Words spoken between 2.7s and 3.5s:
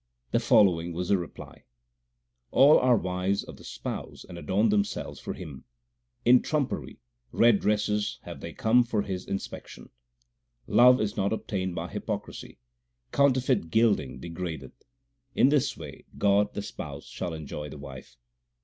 are wives